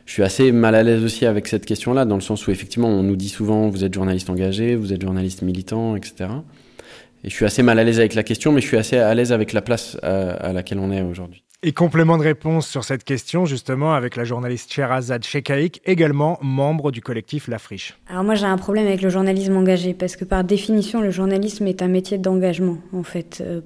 je, 0.06 0.12
suis 0.12 0.24
assez 0.24 0.52
mal 0.52 0.76
à 0.76 0.84
l'aise 0.84 1.04
aussi 1.04 1.26
avec 1.26 1.48
cette 1.48 1.66
question-là, 1.66 2.04
dans 2.04 2.16
le 2.16 2.22
sens 2.22 2.48
où 2.48 2.52
effectivement 2.52 2.90
on 2.90 3.02
nous 3.02 3.16
dit 3.16 3.30
souvent 3.30 3.70
vous 3.70 3.86
êtes 3.86 3.94
journaliste 3.94 4.30
engagé, 4.30 4.76
vous 4.76 4.92
êtes 4.92 5.02
journaliste 5.02 5.42
militant, 5.42 5.96
etc. 5.96 6.30
Et 7.24 7.30
je 7.30 7.34
suis 7.34 7.46
assez 7.46 7.64
mal 7.64 7.80
à 7.80 7.84
l'aise 7.84 8.00
avec 8.00 8.14
la 8.14 8.24
question, 8.24 8.52
mais 8.52 8.62
je 8.62 8.68
suis 8.68 8.78
assez 8.78 8.98
à 8.98 9.14
l'aise 9.16 9.32
avec 9.32 9.54
la 9.54 9.62
place 9.62 9.98
à 10.04 10.52
laquelle 10.52 10.80
on 10.80 10.92
est 10.92 11.02
aujourd'hui. 11.02 11.47
Et 11.64 11.72
complément 11.72 12.20
de 12.20 12.24
réponse 12.24 12.68
sur 12.68 12.84
cette 12.84 13.04
question, 13.04 13.48
justement, 13.48 13.96
avec 13.96 14.16
la 14.16 14.24
journaliste 14.24 14.72
Sherazade 14.72 15.24
Shekaik, 15.24 15.82
également 15.86 16.38
membre 16.44 16.92
du 16.92 17.02
collectif 17.02 17.48
La 17.48 17.58
Friche. 17.58 17.98
Alors 18.08 18.24
moi, 18.24 18.36
j'ai 18.36 18.46
un 18.46 18.60
problème 18.60 18.86
avec 18.86 19.02
le 19.02 19.10
journalisme 19.10 19.58
engagé, 19.58 19.96
parce 19.96 20.16
que 20.16 20.24
par 20.24 20.44
définition, 20.44 21.02
le 21.02 21.10
journalisme 21.10 21.66
est 21.66 21.82
un 21.82 21.88
métier 21.88 22.20
d'engagement, 22.20 22.78
en 22.94 23.02
fait. 23.02 23.42
Euh, 23.42 23.62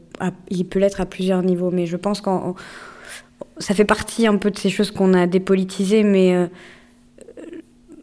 il 0.49 0.65
peut 0.67 0.79
l'être 0.79 1.01
à 1.01 1.05
plusieurs 1.05 1.43
niveaux, 1.43 1.69
mais 1.69 1.85
je 1.85 1.97
pense 1.97 2.21
que 2.21 2.29
ça 3.57 3.73
fait 3.73 3.83
partie 3.83 4.25
un 4.25 4.37
peu 4.37 4.51
de 4.51 4.57
ces 4.57 4.69
choses 4.69 4.91
qu'on 4.91 5.13
a 5.13 5.27
dépolitisées, 5.27 6.03
mais 6.03 6.33
euh, 6.33 6.47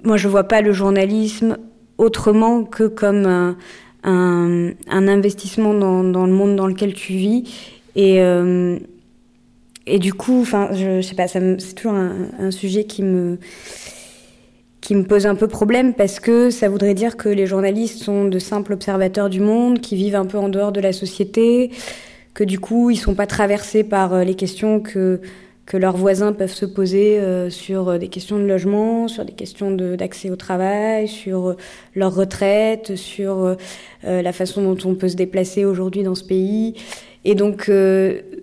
moi, 0.05 0.19
je 0.19 0.29
vois 0.29 0.45
pas 0.45 0.61
le 0.61 0.75
journalisme 0.75 1.57
autrement 1.97 2.65
que 2.65 2.89
comme 2.89 3.57
un, 4.05 4.75
investissement 4.87 5.73
dans, 5.73 6.27
le 6.27 6.33
monde 6.33 6.57
dans 6.57 6.67
lequel 6.67 6.93
tu 6.93 7.15
vis. 7.15 7.45
Et... 7.97 8.21
Euh, 8.21 8.79
et 9.89 9.99
du 9.99 10.13
coup, 10.15 10.41
enfin, 10.41 10.71
je, 10.73 11.01
sais 11.01 11.15
pas, 11.15 11.29
c'est 11.29 11.75
toujours 11.75 11.95
un, 11.95 12.51
sujet 12.51 12.85
qui 12.85 13.03
me 13.03 13.39
qui 14.81 14.95
me 14.95 15.03
pose 15.03 15.27
un 15.27 15.35
peu 15.35 15.49
problème 15.49 15.93
parce 15.93 16.21
que 16.21 16.51
ça 16.51 16.69
voudrait 16.69 16.95
dire 16.95 17.17
que 17.17 17.29
les 17.29 17.47
journalistes 17.47 18.03
sont 18.03 18.25
de 18.25 18.39
simples 18.39 18.73
observateurs 18.73 19.29
du 19.29 19.41
monde, 19.41 19.81
qui 19.81 19.97
vivent 19.97 20.15
un 20.15 20.25
peu 20.25 20.39
en 20.39 20.49
dehors 20.49 20.73
de 20.73 20.81
la 20.81 20.93
société, 20.93 21.73
que 22.33 22.45
du 22.45 22.59
coup 22.61 22.91
ils 22.91 22.97
sont 22.97 23.15
pas 23.15 23.27
traversés 23.27 23.83
par 23.85 24.15
euh, 24.15 24.25
les 24.25 24.35
questions 24.35 24.81
que 24.81 25.21
que 25.67 25.77
leurs 25.77 25.99
voisins 25.99 26.33
peuvent 26.33 26.55
se 26.55 26.65
poser 26.65 27.19
euh, 27.19 27.51
sur 27.51 27.99
des 27.99 28.09
questions 28.09 28.39
de 28.39 28.45
logement, 28.45 29.07
sur 29.07 29.27
des 29.27 29.35
questions 29.35 29.71
d'accès 29.71 30.31
au 30.31 30.37
travail, 30.37 31.09
sur 31.09 31.57
leur 31.95 32.15
retraite, 32.15 32.97
sur 32.97 33.55
la 34.03 34.33
façon 34.33 34.63
dont 34.63 34.89
on 34.89 34.95
peut 34.95 35.11
se 35.11 35.17
déplacer 35.17 35.67
aujourd'hui 35.67 36.05
dans 36.05 36.15
ce 36.15 36.25
pays. 36.25 36.75
Et 37.25 37.35
donc, 37.35 37.71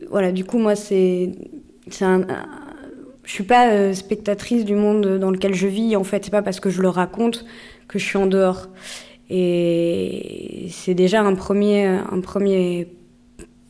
voilà, 0.10 0.32
du 0.32 0.46
coup, 0.46 0.58
moi, 0.58 0.76
c'est 0.76 1.32
je 3.26 3.32
suis 3.32 3.44
pas 3.44 3.94
spectatrice 3.94 4.66
du 4.66 4.76
monde 4.76 5.18
dans 5.20 5.32
lequel 5.32 5.54
je 5.54 5.68
vis. 5.68 5.96
En 5.96 6.04
fait, 6.04 6.26
c'est 6.26 6.32
pas 6.32 6.42
parce 6.42 6.60
que 6.60 6.70
je 6.70 6.82
le 6.82 6.90
raconte 6.90 7.46
que 7.88 8.00
je 8.00 8.06
suis 8.06 8.18
en 8.18 8.28
dehors. 8.28 8.68
Et 9.30 10.68
c'est 10.70 10.94
déjà 10.94 11.22
un 11.22 11.34
premier, 11.34 11.86
un 11.86 12.20
premier 12.22 12.88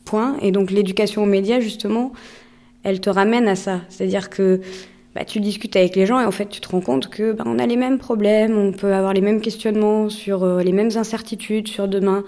point. 0.04 0.36
Et 0.42 0.52
donc 0.52 0.70
l'éducation 0.70 1.22
aux 1.22 1.26
médias, 1.26 1.60
justement, 1.60 2.12
elle 2.82 3.00
te 3.00 3.08
ramène 3.10 3.48
à 3.48 3.56
ça. 3.56 3.80
C'est-à-dire 3.88 4.28
que 4.28 4.60
bah, 5.16 5.24
tu 5.24 5.40
discutes 5.40 5.74
avec 5.76 5.96
les 5.96 6.04
gens 6.04 6.20
et 6.20 6.26
en 6.26 6.30
fait 6.30 6.50
tu 6.50 6.60
te 6.60 6.68
rends 6.68 6.82
compte 6.82 7.08
que 7.08 7.32
bah, 7.32 7.44
on 7.46 7.58
a 7.58 7.64
les 7.64 7.76
mêmes 7.76 7.96
problèmes, 7.96 8.58
on 8.58 8.72
peut 8.72 8.92
avoir 8.92 9.14
les 9.14 9.22
mêmes 9.22 9.40
questionnements 9.40 10.10
sur 10.10 10.44
euh, 10.44 10.62
les 10.62 10.72
mêmes 10.72 10.90
incertitudes 10.94 11.68
sur 11.68 11.88
demain. 11.88 12.22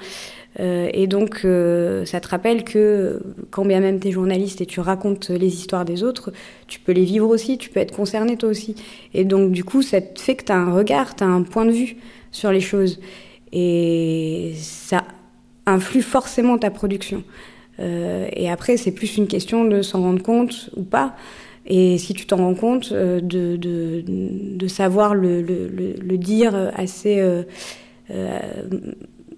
Euh, 0.58 0.88
et 0.94 1.06
donc 1.06 1.42
euh, 1.44 2.06
ça 2.06 2.18
te 2.20 2.28
rappelle 2.28 2.64
que 2.64 3.20
quand 3.50 3.66
bien 3.66 3.80
même 3.80 4.00
tu 4.00 4.08
es 4.08 4.10
journaliste 4.10 4.62
et 4.62 4.66
tu 4.66 4.80
racontes 4.80 5.28
les 5.28 5.48
histoires 5.48 5.84
des 5.84 6.02
autres, 6.02 6.32
tu 6.66 6.80
peux 6.80 6.92
les 6.92 7.04
vivre 7.04 7.28
aussi, 7.28 7.58
tu 7.58 7.68
peux 7.68 7.78
être 7.78 7.94
concerné 7.94 8.38
toi 8.38 8.48
aussi. 8.48 8.74
Et 9.12 9.26
donc 9.26 9.52
du 9.52 9.64
coup 9.64 9.82
ça 9.82 10.00
te 10.00 10.18
fait 10.18 10.36
que 10.36 10.44
tu 10.44 10.52
as 10.52 10.56
un 10.56 10.72
regard, 10.72 11.14
tu 11.14 11.24
as 11.24 11.26
un 11.26 11.42
point 11.42 11.66
de 11.66 11.72
vue 11.72 11.96
sur 12.32 12.52
les 12.52 12.62
choses. 12.62 13.00
Et 13.52 14.54
ça 14.56 15.04
influe 15.66 16.00
forcément 16.00 16.56
ta 16.56 16.70
production. 16.70 17.22
Et 17.80 18.50
après, 18.50 18.76
c'est 18.76 18.90
plus 18.90 19.18
une 19.18 19.28
question 19.28 19.64
de 19.64 19.82
s'en 19.82 20.02
rendre 20.02 20.20
compte 20.20 20.70
ou 20.74 20.82
pas. 20.82 21.14
Et 21.70 21.98
si 21.98 22.14
tu 22.14 22.26
t'en 22.26 22.38
rends 22.38 22.54
compte, 22.54 22.92
euh, 22.92 23.20
de, 23.20 23.56
de, 23.56 24.68
savoir 24.68 25.14
le, 25.14 25.42
le, 25.42 26.18
dire 26.18 26.72
assez 26.74 27.20
euh, 27.20 27.42
euh 28.10 28.38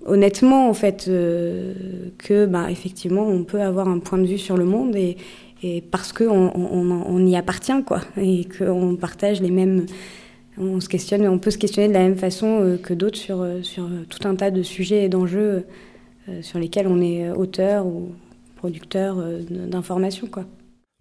honnêtement, 0.06 0.70
en 0.70 0.75
fait, 0.75 1.06
euh, 1.08 1.75
que, 2.18 2.46
bah, 2.46 2.70
effectivement, 2.70 3.26
on 3.26 3.44
peut 3.44 3.60
avoir 3.60 3.88
un 3.88 3.99
point 3.99 4.16
de 4.16 4.26
vue 4.26 4.38
sur 4.38 4.56
le 4.56 4.64
monde 4.64 4.96
et, 4.96 5.18
et 5.62 5.82
parce 5.82 6.12
qu'on 6.12 6.50
on, 6.54 7.04
on, 7.06 7.26
y 7.26 7.37
appartient, 7.37 7.82
quoi, 7.84 8.00
et 8.16 8.46
qu'on 8.46 8.96
partage 8.96 9.42
les 9.42 9.50
mêmes 9.50 9.87
on 10.58 10.80
se 10.80 10.88
questionne, 10.88 11.26
on 11.26 11.38
peut 11.38 11.50
se 11.50 11.58
questionner 11.58 11.88
de 11.88 11.94
la 11.94 12.00
même 12.00 12.16
façon 12.16 12.78
que 12.82 12.92
d'autres 12.92 13.16
sur, 13.16 13.46
sur 13.62 13.88
tout 14.08 14.28
un 14.28 14.34
tas 14.34 14.50
de 14.50 14.62
sujets 14.62 15.04
et 15.04 15.08
d'enjeux 15.08 15.64
sur 16.42 16.58
lesquels 16.58 16.87
on 16.87 17.00
est 17.00 17.30
auteur 17.30 17.87
ou 17.87 18.10
producteur 18.56 19.16
d'informations. 19.49 20.26
Quoi. 20.26 20.44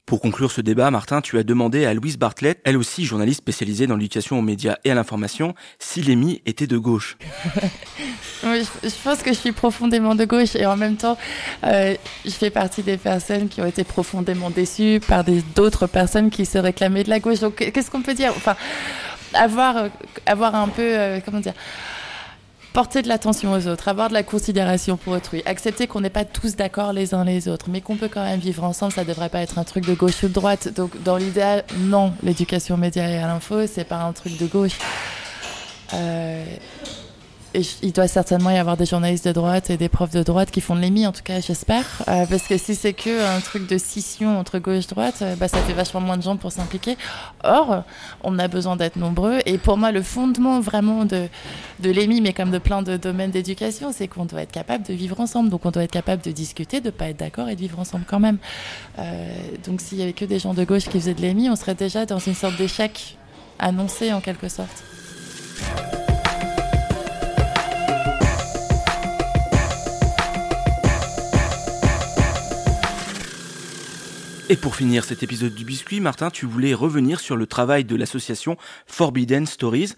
Pour 0.10 0.22
conclure 0.22 0.52
ce 0.52 0.62
débat, 0.62 0.90
Martin, 0.90 1.22
tu 1.22 1.38
as 1.38 1.44
demandé 1.44 1.86
à 1.86 1.94
Louise 1.94 2.18
Bartlett, 2.18 2.60
elle 2.64 2.78
aussi 2.78 3.06
journaliste 3.06 3.42
spécialisée 3.42 3.86
dans 3.86 3.96
l'éducation 3.96 4.40
aux 4.40 4.42
médias 4.42 4.78
et 4.84 4.90
à 4.90 4.96
l'information, 4.96 5.54
si 5.78 6.02
Lémi 6.02 6.42
était 6.48 6.66
de 6.66 6.80
gauche. 6.80 7.16
je 8.44 9.04
pense 9.04 9.22
que 9.22 9.30
je 9.30 9.38
suis 9.38 9.52
profondément 9.52 10.16
de 10.16 10.26
gauche 10.26 10.56
et 10.56 10.66
en 10.66 10.78
même 10.78 10.96
temps, 10.96 11.16
je 11.64 11.98
fais 12.26 12.50
partie 12.50 12.82
des 12.82 12.98
personnes 12.98 13.50
qui 13.50 13.62
ont 13.62 13.68
été 13.68 13.84
profondément 13.84 14.50
déçues 14.50 15.00
par 15.08 15.24
d'autres 15.56 15.86
personnes 15.86 16.32
qui 16.32 16.48
se 16.48 16.58
réclamaient 16.58 17.04
de 17.04 17.12
la 17.12 17.20
gauche. 17.20 17.42
Donc, 17.42 17.58
qu'est-ce 17.58 17.92
qu'on 17.92 18.02
peut 18.02 18.16
dire? 18.16 18.34
Enfin, 18.36 18.56
avoir, 19.36 19.78
euh, 19.78 19.90
avoir 20.26 20.56
un 20.56 20.68
peu, 20.68 20.82
euh, 20.82 21.20
comment 21.24 21.40
dire, 21.40 21.54
porter 22.80 23.02
de 23.02 23.10
l'attention 23.10 23.52
aux 23.52 23.68
autres, 23.68 23.90
avoir 23.90 24.08
de 24.08 24.14
la 24.14 24.24
considération 24.24 24.96
pour 24.96 25.12
autrui, 25.12 25.44
accepter 25.46 25.86
qu'on 25.86 26.00
n'est 26.00 26.10
pas 26.10 26.24
tous 26.24 26.56
d'accord 26.56 26.94
les 26.94 27.14
uns 27.14 27.26
les 27.26 27.50
autres, 27.50 27.66
mais 27.68 27.82
qu'on 27.82 27.98
peut 27.98 28.08
quand 28.08 28.24
même 28.24 28.40
vivre 28.40 28.64
ensemble, 28.64 28.94
ça 28.94 29.04
devrait 29.04 29.28
pas 29.28 29.42
être 29.42 29.60
un 29.60 29.66
truc 29.66 29.86
de 29.86 29.94
gauche 29.94 30.24
ou 30.24 30.30
de 30.30 30.34
droite. 30.34 30.70
Donc 30.74 30.92
dans 31.04 31.18
l'idéal, 31.18 31.66
non, 31.78 32.14
l'éducation 32.24 32.78
média 32.78 33.06
et 33.10 33.18
à 33.18 33.28
l'info, 33.28 33.68
c'est 33.68 33.84
pas 33.84 33.98
un 33.98 34.14
truc 34.14 34.38
de 34.38 34.46
gauche. 34.46 34.78
Euh, 35.94 36.46
il 37.56 37.92
doit 37.94 38.08
certainement 38.08 38.52
y 38.52 38.58
avoir 38.58 38.78
des 38.78 38.86
journalistes 38.86 39.28
de 39.28 39.32
droite 39.32 39.70
et 39.70 39.78
des 39.78 39.90
profs 39.90 40.12
de 40.12 40.22
droite 40.22 40.52
qui 40.52 40.62
font 40.62 40.76
de 40.76 40.82
l'émis, 40.82 41.08
en 41.08 41.12
tout 41.12 41.24
cas, 41.24 41.40
j'espère. 41.40 41.86
Euh, 42.08 42.26
parce 42.30 42.44
que 42.44 42.58
si 42.58 42.76
c'est 42.76 42.94
que 42.94 43.38
un 43.38 43.40
truc 43.40 43.68
de 43.68 43.78
scission 43.78 44.38
entre 44.38 44.60
gauche 44.60 44.86
et 44.86 44.88
droite, 44.94 45.16
euh, 45.22 45.36
bah, 45.36 45.48
ça 45.48 45.58
fait 45.60 45.74
vachement 45.74 46.02
moins 46.02 46.18
de 46.18 46.22
gens 46.22 46.38
pour 46.38 46.52
s'impliquer. 46.52 46.96
Or, 47.44 47.84
on 48.24 48.38
a 48.38 48.48
besoin 48.48 48.76
d'être 48.76 48.98
nombreux. 48.98 49.40
Et 49.46 49.58
pour 49.58 49.78
moi, 49.78 49.92
le 49.92 50.04
fondement 50.04 50.60
vraiment 50.60 51.06
de, 51.06 51.28
de 51.80 51.90
l'émis, 51.90 52.22
mais 52.22 52.34
comme 52.34 52.52
de 52.52 52.60
plein 52.60 52.84
de 52.84 52.98
domaines 52.98 53.32
d'éducation, 53.32 53.92
c'est 53.92 54.08
qu'on 54.08 54.26
doit 54.26 54.44
être 54.44 54.52
capable 54.52 54.86
de 54.86 54.94
vivre 54.94 55.20
ensemble. 55.20 55.50
Donc, 55.50 55.66
on 55.66 55.72
doit 55.72 55.84
être 55.84 55.92
capable 55.92 56.22
de 56.22 56.32
discuter, 56.32 56.82
de 56.82 56.92
pas 56.92 57.10
être 57.10 57.18
d'accord 57.18 57.50
et 57.50 57.56
de 57.56 57.62
vivre 57.62 57.80
ensemble 57.80 58.06
quand 58.08 58.20
même. 58.20 58.38
Euh, 59.00 59.28
donc, 59.66 59.82
s'il 59.82 59.98
y 59.98 60.04
avait 60.04 60.14
que 60.14 60.26
des 60.26 60.38
gens 60.38 60.54
de 60.54 60.64
gauche 60.64 60.84
qui 60.84 61.00
faisaient 61.00 61.16
de 61.16 61.22
l'émis, 61.22 61.50
on 61.50 61.56
serait 61.56 61.76
déjà 61.76 62.06
dans 62.06 62.20
une 62.20 62.36
sorte 62.36 62.58
d'échec 62.58 63.18
annoncé 63.58 64.14
en 64.14 64.22
quelque 64.22 64.50
sorte. 64.50 64.84
Et 74.52 74.56
pour 74.56 74.76
finir 74.76 75.04
cet 75.04 75.22
épisode 75.22 75.54
du 75.54 75.64
biscuit, 75.64 76.00
Martin, 76.00 76.32
tu 76.32 76.48
voulais 76.48 76.74
revenir 76.74 77.20
sur 77.20 77.38
le 77.38 77.46
travail 77.46 77.84
de 77.84 77.96
l'association 77.96 78.58
Forbidden 78.88 79.46
Stories. 79.46 79.94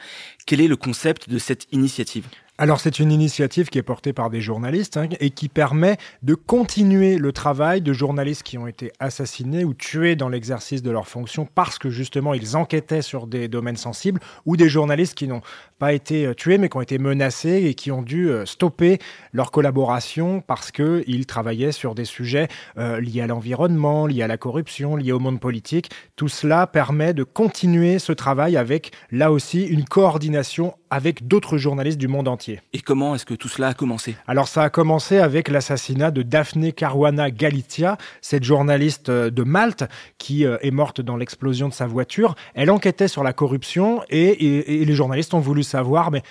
Quel 0.45 0.59
est 0.59 0.67
le 0.67 0.75
concept 0.75 1.29
de 1.29 1.37
cette 1.37 1.67
initiative? 1.71 2.25
Alors 2.61 2.79
c'est 2.79 2.99
une 2.99 3.11
initiative 3.11 3.69
qui 3.69 3.79
est 3.79 3.81
portée 3.81 4.13
par 4.13 4.29
des 4.29 4.39
journalistes 4.39 4.95
hein, 4.95 5.07
et 5.19 5.31
qui 5.31 5.49
permet 5.49 5.97
de 6.21 6.35
continuer 6.35 7.17
le 7.17 7.31
travail 7.31 7.81
de 7.81 7.91
journalistes 7.91 8.43
qui 8.43 8.59
ont 8.59 8.67
été 8.67 8.91
assassinés 8.99 9.65
ou 9.65 9.73
tués 9.73 10.15
dans 10.15 10.29
l'exercice 10.29 10.83
de 10.83 10.91
leur 10.91 11.07
fonction 11.07 11.47
parce 11.55 11.79
que 11.79 11.89
justement 11.89 12.35
ils 12.35 12.55
enquêtaient 12.55 13.01
sur 13.01 13.25
des 13.25 13.47
domaines 13.47 13.77
sensibles 13.77 14.19
ou 14.45 14.57
des 14.57 14.69
journalistes 14.69 15.15
qui 15.15 15.27
n'ont 15.27 15.41
pas 15.79 15.91
été 15.91 16.27
euh, 16.27 16.35
tués 16.35 16.59
mais 16.59 16.69
qui 16.69 16.77
ont 16.77 16.81
été 16.81 16.99
menacés 16.99 17.63
et 17.65 17.73
qui 17.73 17.89
ont 17.89 18.03
dû 18.03 18.29
euh, 18.29 18.45
stopper 18.45 18.99
leur 19.33 19.49
collaboration 19.49 20.43
parce 20.45 20.69
qu'ils 20.71 21.25
travaillaient 21.25 21.71
sur 21.71 21.95
des 21.95 22.05
sujets 22.05 22.47
euh, 22.77 23.01
liés 23.01 23.21
à 23.21 23.27
l'environnement, 23.27 24.05
liés 24.05 24.21
à 24.21 24.27
la 24.27 24.37
corruption, 24.37 24.97
liés 24.97 25.13
au 25.13 25.19
monde 25.19 25.39
politique. 25.39 25.89
Tout 26.15 26.27
cela 26.29 26.67
permet 26.67 27.15
de 27.15 27.23
continuer 27.23 27.97
ce 27.97 28.11
travail 28.11 28.55
avec 28.55 28.91
là 29.09 29.31
aussi 29.31 29.63
une 29.63 29.85
coordination 29.85 30.75
avec 30.91 31.27
d'autres 31.27 31.57
journalistes 31.57 31.97
du 31.97 32.07
monde 32.07 32.27
entier. 32.27 32.59
Et 32.73 32.79
comment 32.79 33.15
est-ce 33.15 33.25
que 33.25 33.33
tout 33.33 33.47
cela 33.47 33.69
a 33.69 33.73
commencé? 33.73 34.15
Alors 34.27 34.47
ça 34.47 34.61
a 34.61 34.69
commencé 34.69 35.17
avec 35.17 35.47
l'assassinat 35.47 36.11
de 36.11 36.21
Daphne 36.21 36.71
Caruana 36.71 37.31
Galizia, 37.31 37.97
cette 38.21 38.43
journaliste 38.43 39.09
euh, 39.09 39.31
de 39.31 39.43
Malte 39.43 39.85
qui 40.19 40.45
euh, 40.45 40.57
est 40.61 40.71
morte 40.71 41.01
dans 41.01 41.17
l'explosion 41.17 41.69
de 41.69 41.73
sa 41.73 41.87
voiture. 41.87 42.35
Elle 42.53 42.69
enquêtait 42.69 43.07
sur 43.07 43.23
la 43.23 43.33
corruption 43.33 44.03
et, 44.09 44.81
et 44.81 44.85
les 44.85 44.93
journalistes 44.93 45.33
ont 45.33 45.39
voulu 45.39 45.63
savoir 45.63 46.11
mais 46.11 46.21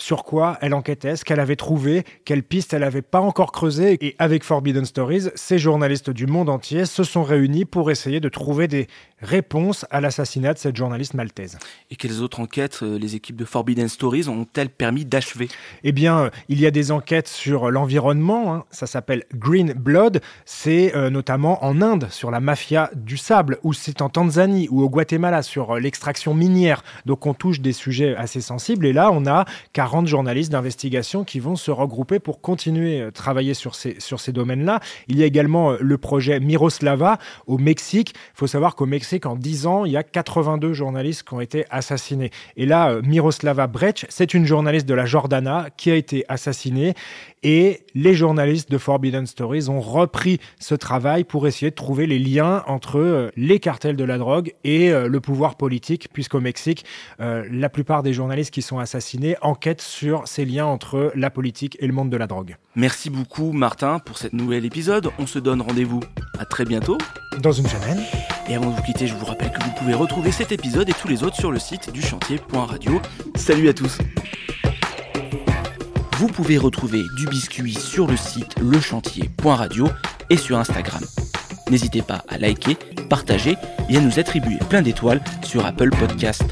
sur 0.00 0.24
quoi 0.24 0.58
elle 0.60 0.74
enquêtait, 0.74 1.16
ce 1.16 1.24
qu'elle 1.24 1.40
avait 1.40 1.56
trouvé, 1.56 2.04
quelles 2.24 2.42
pistes 2.42 2.72
elle 2.72 2.80
n'avait 2.80 3.02
pas 3.02 3.20
encore 3.20 3.52
creusées. 3.52 3.98
Et 4.00 4.16
avec 4.18 4.44
Forbidden 4.44 4.84
Stories, 4.84 5.28
ces 5.34 5.58
journalistes 5.58 6.10
du 6.10 6.26
monde 6.26 6.48
entier 6.48 6.86
se 6.86 7.04
sont 7.04 7.22
réunis 7.22 7.64
pour 7.64 7.90
essayer 7.90 8.20
de 8.20 8.28
trouver 8.28 8.66
des 8.66 8.86
réponses 9.22 9.86
à 9.90 10.00
l'assassinat 10.00 10.54
de 10.54 10.58
cette 10.58 10.76
journaliste 10.76 11.14
maltaise. 11.14 11.58
Et 11.90 11.96
quelles 11.96 12.20
autres 12.20 12.40
enquêtes 12.40 12.80
euh, 12.82 12.98
les 12.98 13.16
équipes 13.16 13.36
de 13.36 13.44
Forbidden 13.44 13.88
Stories 13.88 14.28
ont-elles 14.28 14.70
permis 14.70 15.04
d'achever? 15.04 15.48
Eh 15.84 15.92
bien, 15.92 16.18
euh, 16.18 16.30
il 16.48 16.60
y 16.60 16.66
a 16.66 16.70
des 16.70 16.90
enquêtes 16.90 17.28
sur 17.28 17.70
l'environnement, 17.70 18.54
hein. 18.54 18.64
ça 18.70 18.86
s'appelle 18.86 19.24
Green 19.34 19.72
Blood, 19.72 20.20
c'est 20.44 20.94
euh, 20.94 21.10
notamment 21.10 21.64
en 21.64 21.82
Inde 21.82 22.08
sur 22.10 22.30
la 22.30 22.40
mafia 22.40 22.90
du 22.94 23.16
sable, 23.16 23.58
ou 23.62 23.72
c'est 23.72 24.02
en 24.02 24.08
Tanzanie 24.08 24.68
ou 24.70 24.82
au 24.82 24.88
Guatemala 24.88 25.42
sur 25.42 25.76
l'extraction 25.76 26.34
minière. 26.34 26.82
Donc 27.06 27.26
on 27.26 27.34
touche 27.34 27.60
des 27.60 27.72
sujets 27.72 28.14
assez 28.16 28.40
sensibles, 28.40 28.86
et 28.86 28.92
là 28.92 29.10
on 29.12 29.26
a 29.26 29.44
40 29.72 30.06
journalistes 30.06 30.52
d'investigation 30.52 31.24
qui 31.24 31.40
vont 31.40 31.56
se 31.56 31.70
regrouper 31.70 32.18
pour 32.18 32.40
continuer 32.40 33.00
à 33.00 33.04
euh, 33.04 33.10
travailler 33.10 33.54
sur 33.54 33.74
ces, 33.74 33.96
sur 33.98 34.20
ces 34.20 34.32
domaines-là. 34.32 34.80
Il 35.08 35.18
y 35.18 35.22
a 35.22 35.26
également 35.26 35.72
euh, 35.72 35.76
le 35.80 35.98
projet 35.98 36.40
Miroslava 36.40 37.18
au 37.46 37.58
Mexique. 37.58 38.14
Il 38.14 38.38
faut 38.38 38.46
savoir 38.46 38.76
qu'au 38.76 38.86
Mexique, 38.86 39.09
en 39.24 39.36
10 39.36 39.66
ans, 39.66 39.84
il 39.84 39.92
y 39.92 39.96
a 39.96 40.02
82 40.02 40.72
journalistes 40.72 41.24
qui 41.24 41.34
ont 41.34 41.40
été 41.40 41.64
assassinés. 41.70 42.30
Et 42.56 42.66
là, 42.66 42.90
euh, 42.90 43.02
Miroslava 43.02 43.66
Brecht, 43.66 44.06
c'est 44.08 44.34
une 44.34 44.46
journaliste 44.46 44.86
de 44.86 44.94
la 44.94 45.06
Jordana 45.06 45.68
qui 45.76 45.90
a 45.90 45.94
été 45.94 46.24
assassinée. 46.28 46.94
Et 47.42 47.84
les 47.94 48.14
journalistes 48.14 48.70
de 48.70 48.78
Forbidden 48.78 49.26
Stories 49.26 49.68
ont 49.68 49.80
repris 49.80 50.40
ce 50.58 50.74
travail 50.74 51.24
pour 51.24 51.46
essayer 51.46 51.70
de 51.70 51.74
trouver 51.74 52.06
les 52.06 52.18
liens 52.18 52.62
entre 52.66 53.30
les 53.36 53.60
cartels 53.60 53.96
de 53.96 54.04
la 54.04 54.18
drogue 54.18 54.52
et 54.64 54.90
le 54.90 55.20
pouvoir 55.20 55.56
politique, 55.56 56.08
puisqu'au 56.12 56.40
Mexique, 56.40 56.84
la 57.18 57.68
plupart 57.68 58.02
des 58.02 58.12
journalistes 58.12 58.52
qui 58.52 58.62
sont 58.62 58.78
assassinés 58.78 59.36
enquêtent 59.40 59.80
sur 59.80 60.28
ces 60.28 60.44
liens 60.44 60.66
entre 60.66 61.12
la 61.14 61.30
politique 61.30 61.76
et 61.80 61.86
le 61.86 61.92
monde 61.92 62.10
de 62.10 62.16
la 62.16 62.26
drogue. 62.26 62.56
Merci 62.76 63.10
beaucoup 63.10 63.52
Martin 63.52 63.98
pour 63.98 64.18
cet 64.18 64.32
nouvel 64.32 64.64
épisode. 64.64 65.10
On 65.18 65.26
se 65.26 65.38
donne 65.38 65.62
rendez-vous 65.62 66.00
à 66.38 66.44
très 66.44 66.64
bientôt. 66.64 66.98
Dans 67.42 67.52
une 67.52 67.66
semaine. 67.66 68.00
Et 68.48 68.54
avant 68.54 68.70
de 68.70 68.76
vous 68.76 68.82
quitter, 68.82 69.06
je 69.06 69.14
vous 69.14 69.24
rappelle 69.24 69.52
que 69.52 69.62
vous 69.64 69.72
pouvez 69.78 69.94
retrouver 69.94 70.32
cet 70.32 70.52
épisode 70.52 70.88
et 70.88 70.92
tous 70.92 71.08
les 71.08 71.22
autres 71.22 71.36
sur 71.36 71.52
le 71.52 71.58
site 71.58 71.90
du 71.92 72.02
chantier.radio. 72.02 73.00
Salut 73.36 73.68
à 73.68 73.72
tous. 73.72 73.98
Vous 76.20 76.26
pouvez 76.26 76.58
retrouver 76.58 77.02
du 77.16 77.24
biscuit 77.24 77.72
sur 77.72 78.06
le 78.06 78.14
site 78.14 78.54
lechantier.radio 78.60 79.88
et 80.28 80.36
sur 80.36 80.58
Instagram. 80.58 81.02
N'hésitez 81.70 82.02
pas 82.02 82.22
à 82.28 82.36
liker 82.36 82.76
partager 83.08 83.56
et 83.88 83.96
à 83.96 84.00
nous 84.02 84.18
attribuer 84.18 84.58
plein 84.68 84.82
d'étoiles 84.82 85.22
sur 85.42 85.64
Apple 85.64 85.88
Podcast. 85.88 86.44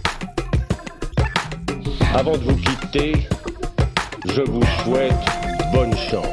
Avant 2.14 2.38
de 2.38 2.44
vous 2.44 2.56
quitter, 2.56 3.28
je 4.24 4.40
vous 4.40 4.64
souhaite 4.82 5.12
bonne 5.74 5.94
chance 5.94 6.24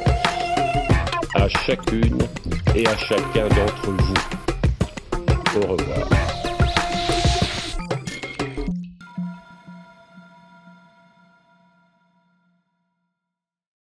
à 1.34 1.50
chacune 1.50 2.20
et 2.74 2.88
à 2.88 2.98
chacun 2.98 3.50
d'entre 3.50 3.92
vous. 3.92 5.60
Au 5.60 5.74
revoir. 5.74 6.25